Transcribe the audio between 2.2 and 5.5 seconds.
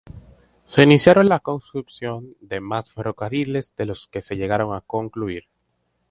de más ferrocarriles de los que se llegaron a concluir.